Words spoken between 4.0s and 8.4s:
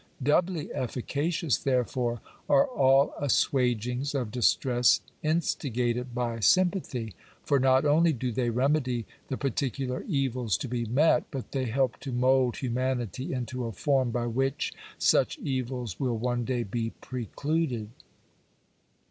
of distress instigated by sympathy; for not only do